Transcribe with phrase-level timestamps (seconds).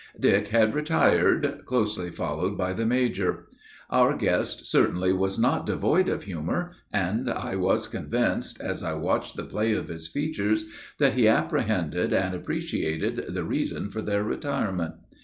[0.19, 3.45] Dick had retired, closely followed by the major.
[3.91, 9.35] Our guest certainly was not devoid of humor, and I was convinced, as I watched
[9.35, 10.65] the play of his features,
[10.97, 14.95] that he apprehended and appreciated the reason for their retirement.